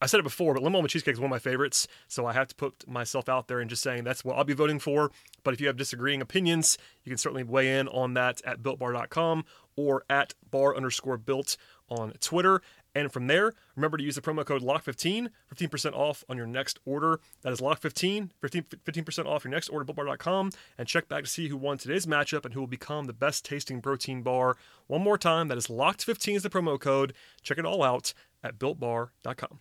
[0.00, 2.34] I said it before, but lemon almond cheesecake is one of my favorites, so I
[2.34, 5.10] have to put myself out there and just saying that's what I'll be voting for.
[5.42, 9.44] But if you have disagreeing opinions, you can certainly weigh in on that at builtbar.com
[9.74, 11.56] or at bar underscore built
[11.88, 12.60] on Twitter.
[12.96, 16.78] And from there, remember to use the promo code LOCK15, 15% off on your next
[16.86, 17.20] order.
[17.42, 20.52] That is LOCK15, 15, 15% off your next order at builtbar.com.
[20.78, 23.44] And check back to see who won today's matchup and who will become the best
[23.44, 24.56] tasting protein bar.
[24.86, 27.12] One more time, that is LOCKed15 is the promo code.
[27.42, 29.60] Check it all out at builtbar.com.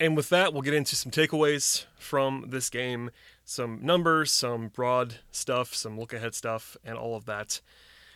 [0.00, 3.10] And with that, we'll get into some takeaways from this game
[3.44, 7.60] some numbers, some broad stuff, some look ahead stuff, and all of that.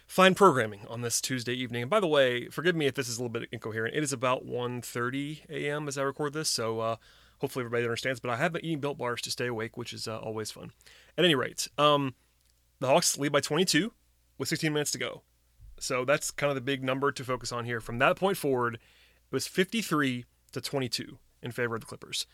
[0.08, 1.82] Fine programming on this Tuesday evening.
[1.82, 3.94] And by the way, forgive me if this is a little bit incoherent.
[3.94, 5.86] It is about 1.30 a.m.
[5.86, 6.96] as I record this, so uh,
[7.40, 8.18] hopefully everybody understands.
[8.18, 10.72] But I have been eating Built Bars to stay awake, which is uh, always fun.
[11.18, 12.14] At any rate, um,
[12.80, 13.92] the Hawks lead by 22
[14.38, 15.20] with 16 minutes to go.
[15.78, 17.78] So that's kind of the big number to focus on here.
[17.78, 18.80] From that point forward, it
[19.30, 22.26] was 53 to 22 in favor of the Clippers.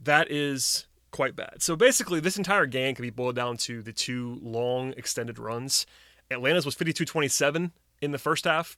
[0.00, 1.60] That is quite bad.
[1.60, 5.84] So basically, this entire game can be boiled down to the two long extended runs.
[6.30, 8.76] Atlanta's was 52 27 in the first half,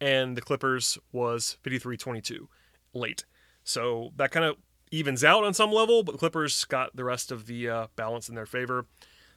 [0.00, 2.48] and the Clippers was 53 22
[2.94, 3.24] late.
[3.64, 4.56] So that kind of
[4.90, 8.34] evens out on some level, but Clippers got the rest of the uh, balance in
[8.34, 8.86] their favor.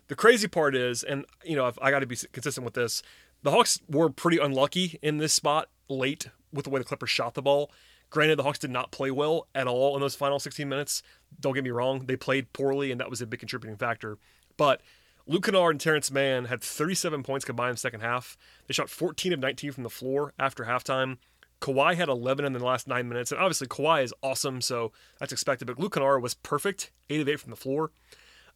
[0.07, 3.01] The crazy part is, and you know, I got to be consistent with this,
[3.43, 7.33] the Hawks were pretty unlucky in this spot late with the way the Clippers shot
[7.33, 7.71] the ball.
[8.09, 11.01] Granted, the Hawks did not play well at all in those final 16 minutes.
[11.39, 14.17] Don't get me wrong, they played poorly, and that was a big contributing factor.
[14.55, 14.81] But
[15.25, 18.37] Luke Kennard and Terrence Mann had 37 points combined in the second half.
[18.67, 21.17] They shot 14 of 19 from the floor after halftime.
[21.61, 25.31] Kawhi had 11 in the last nine minutes, and obviously Kawhi is awesome, so that's
[25.31, 25.65] expected.
[25.65, 27.91] But Luke Kennard was perfect, 8 of 8 from the floor.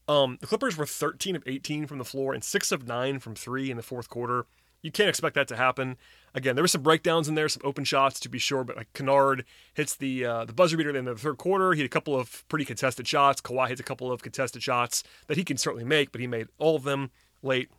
[0.09, 3.35] Um, the Clippers were 13 of 18 from the floor and 6 of 9 from
[3.35, 4.45] three in the fourth quarter.
[4.81, 5.97] You can't expect that to happen.
[6.33, 8.93] Again, there were some breakdowns in there, some open shots to be sure, but like
[8.93, 11.73] Kennard hits the uh, the buzzer beater in the third quarter.
[11.73, 13.41] He had a couple of pretty contested shots.
[13.41, 16.47] Kawhi hits a couple of contested shots that he can certainly make, but he made
[16.59, 17.09] all of them
[17.41, 17.69] late.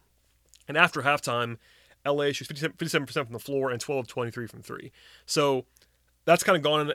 [0.66, 1.58] And after halftime,
[2.04, 4.90] LA shoots 57 percent from the floor and 12 of 23 from three.
[5.24, 5.66] So
[6.24, 6.92] that's kind of gone.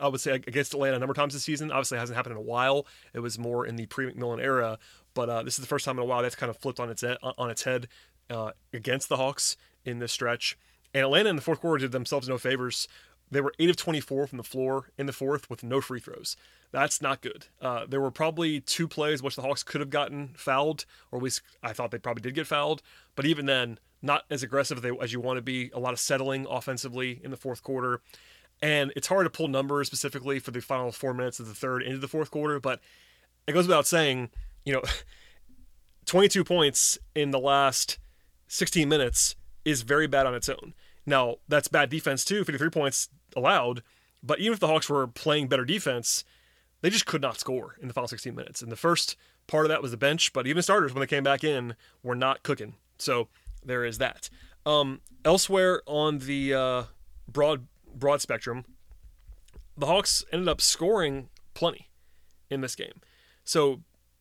[0.00, 1.70] I would say against Atlanta a number of times this season.
[1.70, 2.86] Obviously, it hasn't happened in a while.
[3.14, 4.78] It was more in the pre-McMillan era,
[5.14, 6.90] but uh, this is the first time in a while that's kind of flipped on
[6.90, 7.88] its on its head
[8.30, 10.56] uh, against the Hawks in this stretch.
[10.94, 12.88] And Atlanta in the fourth quarter did themselves no favors.
[13.30, 16.36] They were 8 of 24 from the floor in the fourth with no free throws.
[16.70, 17.46] That's not good.
[17.60, 21.22] Uh, there were probably two plays which the Hawks could have gotten fouled, or at
[21.22, 22.82] least I thought they probably did get fouled.
[23.14, 25.70] But even then, not as aggressive as you want to be.
[25.72, 28.00] A lot of settling offensively in the fourth quarter.
[28.60, 31.82] And it's hard to pull numbers specifically for the final four minutes of the third
[31.82, 32.80] into the fourth quarter, but
[33.46, 34.30] it goes without saying,
[34.64, 34.82] you know,
[36.06, 37.98] 22 points in the last
[38.52, 39.34] 16 minutes
[39.64, 40.74] is very bad on its own.
[41.06, 43.82] Now, that's bad defense too, 53 points allowed,
[44.22, 46.24] but even if the Hawks were playing better defense,
[46.80, 48.62] they just could not score in the final 16 minutes.
[48.62, 51.24] And the first Part of that was the bench, but even starters when they came
[51.24, 52.74] back in were not cooking.
[52.98, 53.28] So
[53.64, 54.30] there is that.
[54.64, 56.82] Um, elsewhere on the uh,
[57.28, 58.64] broad broad spectrum,
[59.76, 61.90] the Hawks ended up scoring plenty
[62.50, 63.00] in this game.
[63.44, 63.80] So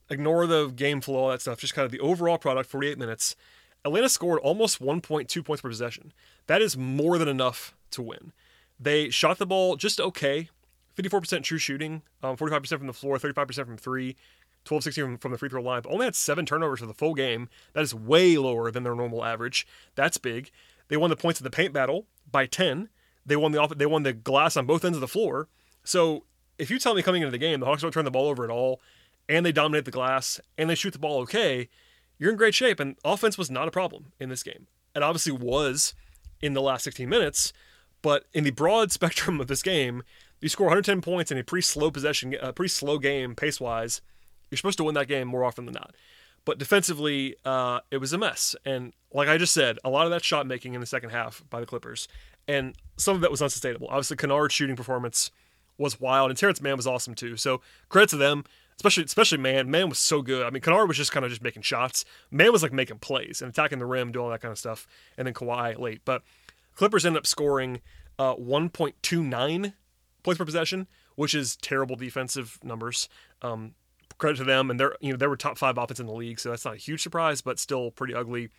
[0.10, 1.60] ignore the game flow, all that stuff.
[1.60, 3.36] Just kind of the overall product, 48 minutes.
[3.84, 6.14] Atlanta scored almost 1.2 points per possession.
[6.48, 8.32] That is more than enough to win.
[8.80, 10.50] They shot the ball just okay.
[10.98, 14.16] 54% true shooting, um, 45% from the floor, 35% from three,
[14.66, 17.14] 12 16 from the free throw line, but only had seven turnovers for the full
[17.14, 17.50] game.
[17.74, 19.66] That is way lower than their normal average.
[19.96, 20.52] That's big.
[20.88, 22.90] They won the points in the paint battle by 10.
[23.26, 25.48] They won the they won the glass on both ends of the floor.
[25.84, 26.26] So
[26.58, 28.44] if you tell me coming into the game the Hawks don't turn the ball over
[28.44, 28.82] at all,
[29.30, 31.70] and they dominate the glass and they shoot the ball okay,
[32.22, 32.80] you're in great shape.
[32.80, 34.68] And offense was not a problem in this game.
[34.96, 35.96] It obviously was
[36.40, 37.52] in the last 16 minutes,
[38.04, 40.04] but in the broad spectrum of this game,
[40.40, 44.02] you score 110 points in a pretty slow possession, a pretty slow game pace wise.
[44.50, 45.96] You're supposed to win that game more often than not.
[46.46, 48.56] But defensively, uh, it was a mess.
[48.66, 51.44] And like I just said, a lot of that shot making in the second half
[51.50, 52.08] by the Clippers,
[52.48, 53.88] and some of that was unsustainable.
[53.88, 55.32] Obviously, Kennard's shooting performance
[55.78, 57.38] was wild, and Terrence Mann was awesome too.
[57.38, 58.44] So credit to them
[58.82, 59.70] especially especially man.
[59.70, 60.44] Mann was so good.
[60.44, 62.04] I mean, Kennard was just kind of just making shots.
[62.32, 64.88] Mann was like making plays and attacking the rim, doing all that kind of stuff.
[65.18, 66.24] And then Kawhi late, but
[66.76, 67.82] Clippers ended up scoring
[68.18, 69.74] uh, 1.29
[70.24, 73.08] points per possession, which is terrible defensive numbers.
[73.44, 73.76] Um,
[74.18, 76.40] credit to them, and they're you know they were top five offense in the league,
[76.40, 78.50] so that's not a huge surprise, but still pretty ugly.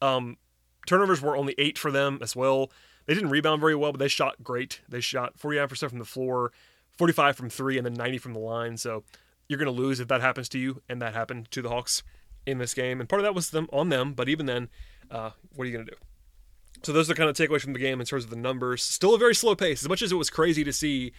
[0.00, 0.38] Um,
[0.86, 2.70] turnovers were only eight for them as well.
[3.04, 4.80] They didn't rebound very well, but they shot great.
[4.88, 6.52] They shot 49% from the floor,
[6.96, 8.76] 45 from three, and then 90 from the line.
[8.76, 9.04] So
[9.50, 12.04] you're going to lose if that happens to you, and that happened to the Hawks
[12.46, 13.00] in this game.
[13.00, 14.68] And part of that was them on them, but even then,
[15.10, 15.96] uh, what are you going to do?
[16.84, 18.82] So those are the kind of takeaways from the game in terms of the numbers.
[18.82, 19.82] Still a very slow pace.
[19.82, 21.12] As much as it was crazy to see,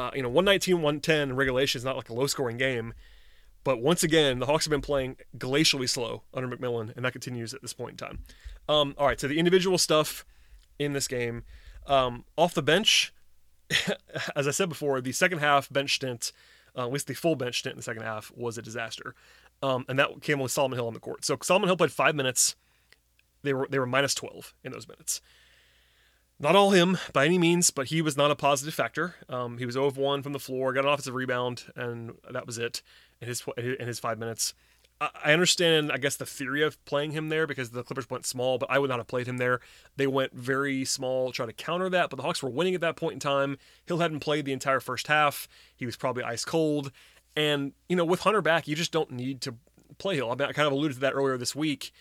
[0.00, 2.92] uh, you know, 119, 110 regulation is not like a low scoring game.
[3.62, 7.54] But once again, the Hawks have been playing glacially slow under McMillan, and that continues
[7.54, 8.18] at this point in time.
[8.68, 10.24] Um, all right, so the individual stuff
[10.78, 11.44] in this game.
[11.86, 13.14] Um, off the bench,
[14.36, 16.32] as I said before, the second half bench stint
[16.76, 19.14] uh, at least the full bench stint in the second half was a disaster.
[19.62, 21.24] Um, and that came with Solomon Hill on the court.
[21.24, 22.56] So Solomon Hill played five minutes.
[23.42, 25.20] They were they were minus 12 in those minutes.
[26.38, 29.14] Not all him by any means, but he was not a positive factor.
[29.28, 32.46] Um, he was 0 of 1 from the floor, got an offensive rebound, and that
[32.46, 32.82] was it
[33.22, 34.52] in his in his five minutes.
[34.98, 38.56] I understand, I guess, the theory of playing him there because the Clippers went small,
[38.56, 39.60] but I would not have played him there.
[39.96, 42.96] They went very small, try to counter that, but the Hawks were winning at that
[42.96, 43.58] point in time.
[43.84, 45.48] Hill hadn't played the entire first half.
[45.76, 46.92] He was probably ice cold.
[47.36, 49.56] And, you know, with Hunter back, you just don't need to
[49.98, 50.30] play Hill.
[50.30, 51.92] I, mean, I kind of alluded to that earlier this week,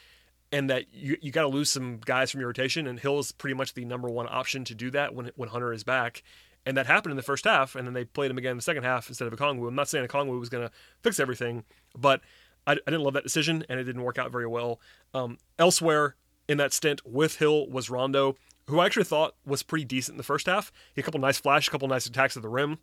[0.53, 3.33] and that you, you got to lose some guys from your rotation, and Hill is
[3.33, 6.23] pretty much the number one option to do that when, when Hunter is back.
[6.65, 8.63] And that happened in the first half, and then they played him again in the
[8.63, 9.67] second half instead of a Okongwu.
[9.67, 12.21] I'm not saying a Okongwu was going to fix everything, but–
[12.67, 14.79] I, I didn't love that decision, and it didn't work out very well.
[15.13, 16.15] Um, elsewhere
[16.47, 18.35] in that stint with Hill was Rondo,
[18.67, 20.71] who I actually thought was pretty decent in the first half.
[20.93, 22.79] He had a couple nice flash, a couple nice attacks at the rim,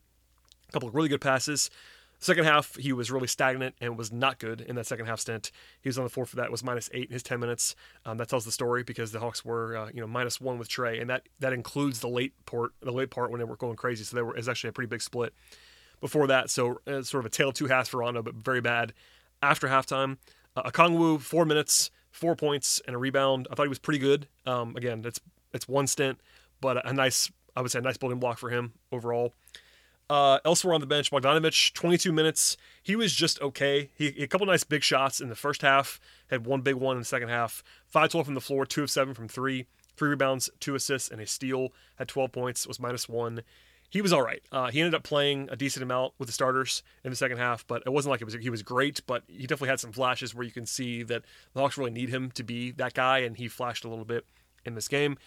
[0.69, 1.71] a couple of really good passes.
[2.19, 5.51] Second half, he was really stagnant and was not good in that second half stint.
[5.81, 6.53] He was on the floor for that.
[6.53, 7.75] Was minus eight in his ten minutes.
[8.07, 10.69] Um, that tells the story because the Hawks were, uh, you know, minus one with
[10.69, 13.75] Trae, and that that includes the late part, the late part when they were going
[13.75, 14.05] crazy.
[14.05, 15.35] So there was actually a pretty big split
[16.01, 16.49] before that.
[16.49, 18.93] So uh, sort of a tale of two halves for Rondo, but very bad
[19.43, 20.19] after halftime.
[20.57, 23.49] Uh, Okongwu, four minutes, four points, and a rebound.
[23.51, 24.29] I thought he was pretty good.
[24.47, 25.21] Um, again, it's
[25.53, 26.19] it's one stint,
[26.61, 29.35] but a nice, I would say, a nice building block for him overall.
[30.11, 32.57] Uh, elsewhere on the bench, Bogdanovich, 22 minutes.
[32.83, 33.91] He was just okay.
[33.95, 36.01] He, he, a couple nice big shots in the first half.
[36.29, 37.63] Had one big one in the second half.
[37.95, 41.27] 5-12 from the floor, two of seven from three, three rebounds, two assists, and a
[41.27, 41.69] steal.
[41.97, 42.67] Had 12 points.
[42.67, 43.43] Was minus one
[43.93, 44.43] he was all right.
[44.51, 47.67] Uh, he ended up playing a decent amount with the starters in the second half,
[47.67, 49.03] but it wasn't like it was he was great.
[49.07, 52.09] But he definitely had some flashes where you can see that the Hawks really need
[52.09, 54.25] him to be that guy, and he flashed a little bit
[54.65, 55.19] in this game.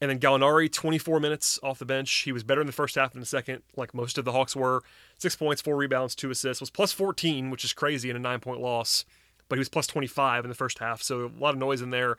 [0.00, 2.10] And then Gallinari, 24 minutes off the bench.
[2.10, 4.56] He was better in the first half than the second, like most of the Hawks
[4.56, 4.82] were.
[5.18, 6.62] Six points, four rebounds, two assists.
[6.62, 9.04] Was plus 14, which is crazy in a nine point loss.
[9.50, 11.90] But he was plus 25 in the first half, so a lot of noise in
[11.90, 12.16] there.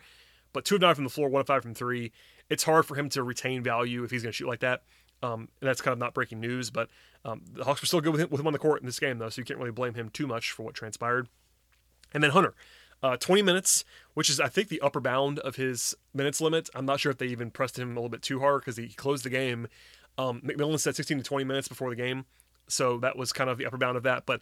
[0.53, 2.12] But two of nine from the floor, one of five from three.
[2.49, 4.83] It's hard for him to retain value if he's going to shoot like that.
[5.23, 6.89] Um, that's kind of not breaking news, but
[7.25, 8.99] um, the Hawks were still good with him, with him on the court in this
[8.99, 11.27] game, though, so you can't really blame him too much for what transpired.
[12.13, 12.53] And then Hunter,
[13.03, 16.69] uh, 20 minutes, which is, I think, the upper bound of his minutes limit.
[16.75, 18.89] I'm not sure if they even pressed him a little bit too hard because he
[18.89, 19.67] closed the game.
[20.17, 22.25] Um, McMillan said 16 to 20 minutes before the game,
[22.67, 24.25] so that was kind of the upper bound of that.
[24.25, 24.41] But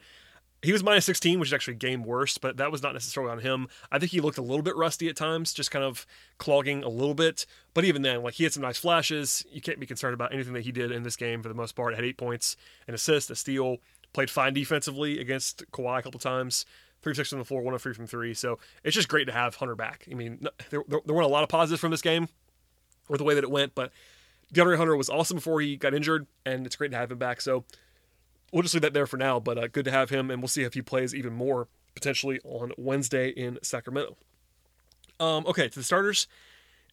[0.62, 3.40] he was minus 16, which is actually game worst, but that was not necessarily on
[3.40, 3.68] him.
[3.92, 6.90] I think he looked a little bit rusty at times, just kind of clogging a
[6.90, 7.46] little bit.
[7.74, 9.46] But even then, like he had some nice flashes.
[9.52, 11.76] You can't be concerned about anything that he did in this game for the most
[11.76, 11.96] part.
[11.96, 13.78] Had eight points, an assist, a steal.
[14.14, 16.66] Played fine defensively against Kawhi a couple times.
[17.02, 18.34] three six from the floor, one of three from three.
[18.34, 20.08] So it's just great to have Hunter back.
[20.10, 22.30] I mean, there, there, there weren't a lot of positives from this game
[23.10, 23.92] or the way that it went, but
[24.54, 27.42] DeAndre Hunter was awesome before he got injured, and it's great to have him back.
[27.42, 27.66] So
[28.56, 30.48] we'll just leave that there for now, but uh, good to have him, and we'll
[30.48, 34.16] see if he plays even more potentially on Wednesday in Sacramento.
[35.20, 36.26] Um, okay, to the starters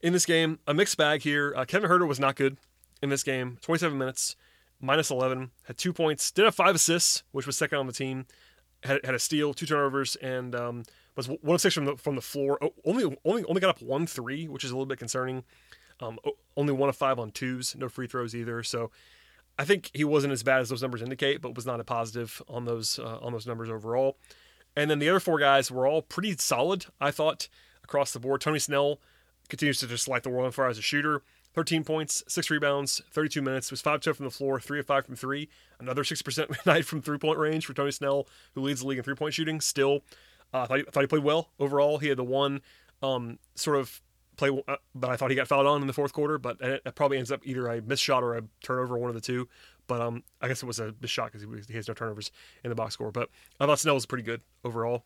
[0.03, 1.55] in this game, a mixed bag here.
[1.57, 2.57] Uh, Kevin Huerter was not good
[3.01, 3.59] in this game.
[3.63, 4.35] 27 minutes,
[4.81, 8.27] minus 11, had two points, did have five assists, which was second on the team.
[8.83, 10.83] Had, had a steal, two turnovers, and um,
[11.15, 12.59] was one of six from the from the floor.
[12.61, 15.45] Oh, only only only got up one three, which is a little bit concerning.
[16.01, 16.19] Um,
[16.57, 18.65] only one of five on twos, no free throws either.
[18.65, 18.91] So
[19.63, 22.43] I think he wasn't as bad as those numbers indicate, but was not a positive
[22.49, 24.17] on those uh, on those numbers overall.
[24.75, 27.49] And then the other four guys were all pretty solid, I thought,
[27.85, 28.41] across the board.
[28.41, 28.99] Tony Snell
[29.49, 31.23] continues to just light the world on fire as a shooter.
[31.55, 35.07] 13 points, 6 rebounds, 32 minutes, was 5 2 from the floor, 3 of 5
[35.07, 35.49] from 3.
[35.79, 39.05] Another 6% night from three point range for Tony Snell, who leads the league in
[39.05, 39.61] three point shooting.
[39.61, 40.03] Still,
[40.53, 41.99] uh, I thought, he, thought he played well overall.
[41.99, 42.63] He had the one
[43.01, 44.03] um, sort of
[44.43, 46.83] play, uh, but I thought he got fouled on in the fourth quarter, but it,
[46.85, 49.49] it, probably ends up either a missed shot or a turnover, one of the two.
[49.87, 52.31] But um, I guess it was a missed shot because he, has no turnovers
[52.65, 53.13] in the box score.
[53.13, 53.29] But
[53.61, 55.05] I thought Snell was pretty good overall.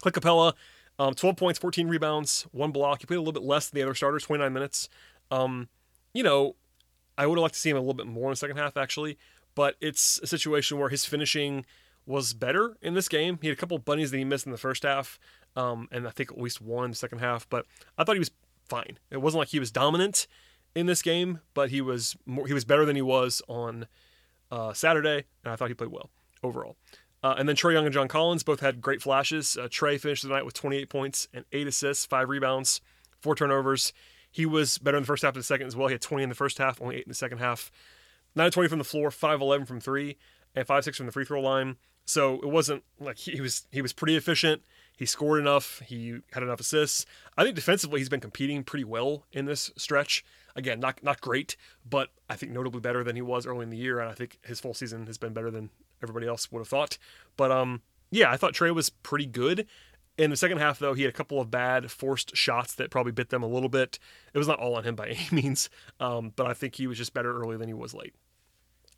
[0.00, 0.54] Clint Capela,
[0.98, 3.00] um, 12 points, 14 rebounds, one block.
[3.00, 4.88] He played a little bit less than the other starters, 29 minutes.
[5.30, 5.68] Um,
[6.14, 6.56] you know,
[7.18, 8.76] I would have liked to see him a little bit more in the second half,
[8.76, 9.18] actually.
[9.54, 11.66] But it's a situation where his finishing
[12.06, 13.38] was better in this game.
[13.42, 15.18] He had a couple bunnies that he missed in the first half,
[15.56, 17.48] um, and I think at least one in the second half.
[17.48, 17.66] But
[17.98, 18.30] I thought he was
[18.70, 18.98] fine.
[19.10, 20.26] It wasn't like he was dominant
[20.74, 23.86] in this game, but he was more, he was better than he was on
[24.50, 26.10] uh, Saturday, and I thought he played well
[26.42, 26.76] overall.
[27.22, 29.56] Uh, and then Trae Young and John Collins both had great flashes.
[29.56, 32.80] Uh, Trae finished the night with 28 points and eight assists, five rebounds,
[33.20, 33.92] four turnovers.
[34.30, 35.88] He was better in the first half than the second as well.
[35.88, 37.70] He had 20 in the first half, only eight in the second half.
[38.36, 40.16] 9 20 from the floor, 5 11 from three,
[40.54, 41.76] and 5 6 from the free throw line.
[42.06, 44.62] So it wasn't like he, he was he was pretty efficient.
[45.00, 45.80] He scored enough.
[45.86, 47.06] He had enough assists.
[47.34, 50.22] I think defensively he's been competing pretty well in this stretch.
[50.54, 51.56] Again, not not great,
[51.88, 54.38] but I think notably better than he was early in the year, and I think
[54.44, 55.70] his full season has been better than
[56.02, 56.98] everybody else would have thought.
[57.38, 59.66] But um, yeah, I thought Trae was pretty good.
[60.18, 63.12] In the second half, though, he had a couple of bad forced shots that probably
[63.12, 63.98] bit them a little bit.
[64.34, 66.98] It was not all on him by any means, um, but I think he was
[66.98, 68.14] just better early than he was late.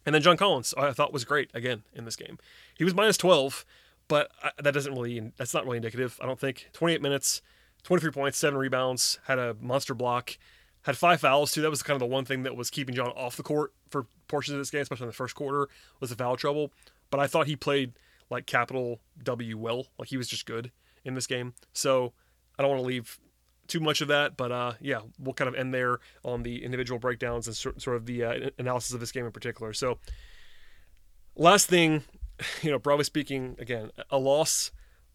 [0.04, 2.40] And then John Collins, I thought was great again in this game.
[2.76, 3.64] He was minus 12,
[4.12, 4.30] but
[4.62, 6.18] that doesn't really that's not really indicative.
[6.20, 7.40] I don't think 28 minutes,
[7.82, 10.36] 23 points, seven rebounds, had a monster block,
[10.82, 11.62] had five fouls too.
[11.62, 14.04] That was kind of the one thing that was keeping John off the court for
[14.28, 15.66] portions of this game, especially in the first quarter,
[15.98, 16.74] was the foul trouble.
[17.08, 17.94] But I thought he played
[18.28, 20.72] like capital W well, like he was just good
[21.06, 21.54] in this game.
[21.72, 22.12] So
[22.58, 23.18] I don't want to leave
[23.66, 26.98] too much of that, but uh, yeah, we'll kind of end there on the individual
[26.98, 29.72] breakdowns and sort of the uh, analysis of this game in particular.
[29.72, 29.96] So
[31.34, 32.02] last thing
[32.62, 34.70] you know, broadly speaking, again, a loss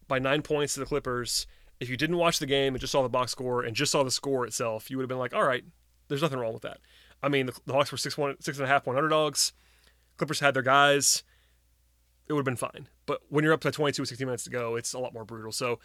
[0.07, 1.47] by nine points to the Clippers.
[1.79, 4.03] If you didn't watch the game and just saw the box score and just saw
[4.03, 5.63] the score itself, you would have been like, all right,
[6.07, 6.79] there's nothing wrong with that.
[7.21, 9.53] I mean, the, the Hawks were six one six and a half point underdogs.
[10.17, 11.23] Clippers had their guys.
[12.27, 12.89] It would have been fine.
[13.05, 15.23] But when you're up to 22 with 16 minutes to go, it's a lot more
[15.23, 15.51] brutal.
[15.51, 15.79] So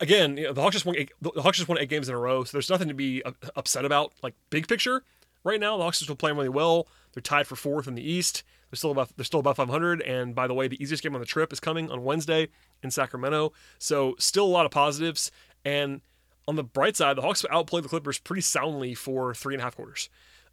[0.00, 2.14] again, you know, the Hawks just won eight, the Hawks just won eight games in
[2.14, 2.44] a row.
[2.44, 3.22] So there's nothing to be
[3.56, 4.12] upset about.
[4.22, 5.02] Like big picture,
[5.44, 6.86] right now the Hawks are still playing really well.
[7.12, 8.42] They're tied for fourth in the East.
[8.70, 10.02] They're still about they're still about 500.
[10.02, 12.48] And by the way, the easiest game on the trip is coming on Wednesday
[12.82, 13.52] in Sacramento.
[13.78, 15.30] So still a lot of positives.
[15.64, 16.00] And
[16.48, 19.64] on the bright side, the Hawks outplayed the Clippers pretty soundly for three and a
[19.64, 20.08] half quarters.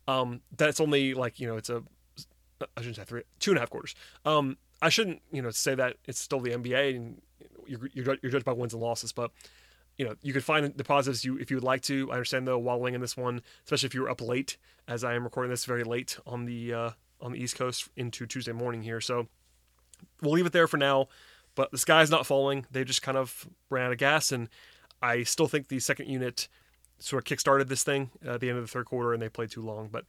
[0.08, 1.84] Um, that's only like you know it's a
[2.62, 3.96] I shouldn't say three two and a half quarters.
[4.26, 7.22] Um, I shouldn't you know say that it's still the NBA and
[7.68, 9.32] you're, you're, you're judged by wins and losses, but
[9.98, 12.10] you know you could find the positives you if you would like to.
[12.12, 15.14] I understand though waddling in this one, especially if you were up late, as I
[15.14, 16.90] am recording this very late on the uh,
[17.24, 19.02] on the East Coast into Tuesday morning here.
[19.02, 19.28] So
[20.22, 21.08] we'll leave it there for now.
[21.56, 22.66] But the sky's not falling.
[22.72, 24.50] They just kind of ran out of gas, and
[25.02, 26.48] I still think the second unit
[27.00, 29.52] sort of kickstarted this thing at the end of the third quarter, and they played
[29.52, 29.90] too long.
[29.92, 30.06] But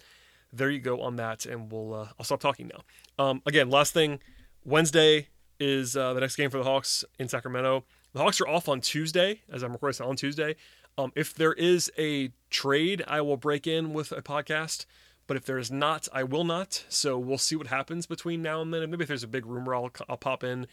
[0.53, 3.25] there you go on that, and we'll uh, I'll stop talking now.
[3.25, 4.21] Um, again, last thing,
[4.65, 5.29] Wednesday
[5.61, 7.85] is uh, the next game for the Hawks in Sacramento.
[8.13, 10.57] The Hawks are off on Tuesday, as I'm recording this on Tuesday.
[10.97, 14.87] Um, if there is a trade, I will break in with a podcast.
[15.27, 16.85] But if there is not, I will not.
[16.89, 18.83] So we'll see what happens between now and then.
[18.83, 20.67] And maybe if there's a big rumor, I'll, I'll pop in.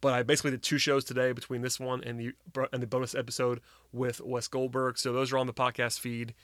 [0.00, 2.32] But I basically did two shows today between this one and the
[2.72, 3.60] and the bonus episode
[3.92, 4.96] with Wes Goldberg.
[4.96, 6.34] So those are on the podcast feed.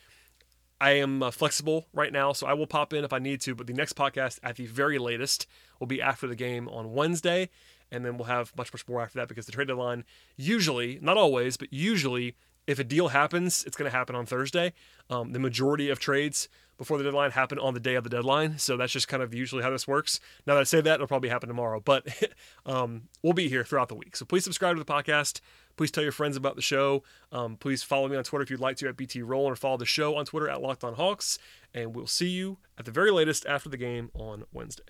[0.80, 3.54] I am uh, flexible right now, so I will pop in if I need to.
[3.54, 5.46] But the next podcast, at the very latest,
[5.78, 7.48] will be after the game on Wednesday,
[7.92, 10.04] and then we'll have much much more after that because the trade deadline
[10.36, 12.34] usually, not always, but usually
[12.66, 14.72] if a deal happens, it's going to happen on Thursday.
[15.10, 16.48] Um, the majority of trades
[16.78, 18.58] before the deadline happen on the day of the deadline.
[18.58, 20.20] So that's just kind of usually how this works.
[20.46, 22.06] Now that I say that, it'll probably happen tomorrow, but
[22.66, 24.16] um, we'll be here throughout the week.
[24.16, 25.40] So please subscribe to the podcast.
[25.76, 27.02] Please tell your friends about the show.
[27.32, 29.76] Um, please follow me on Twitter if you'd like to at BT Roll or follow
[29.76, 31.38] the show on Twitter at Locked On Hawks.
[31.72, 34.84] And we'll see you at the very latest after the game on Wednesday.